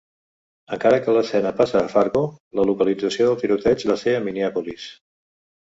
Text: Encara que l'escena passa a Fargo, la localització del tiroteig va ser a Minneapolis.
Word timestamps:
Encara 0.77 0.97
que 1.03 1.13
l'escena 1.17 1.51
passa 1.59 1.77
a 1.83 1.91
Fargo, 1.93 2.25
la 2.61 2.67
localització 2.71 3.29
del 3.29 3.39
tiroteig 3.45 3.89
va 3.93 3.99
ser 4.07 4.15
a 4.17 4.25
Minneapolis. 4.31 4.91